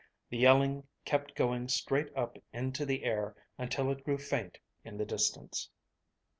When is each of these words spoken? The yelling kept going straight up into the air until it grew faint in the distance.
The 0.31 0.37
yelling 0.39 0.87
kept 1.05 1.35
going 1.35 1.67
straight 1.67 2.09
up 2.17 2.39
into 2.51 2.87
the 2.87 3.03
air 3.03 3.35
until 3.59 3.91
it 3.91 4.03
grew 4.03 4.17
faint 4.17 4.57
in 4.83 4.97
the 4.97 5.05
distance. 5.05 5.69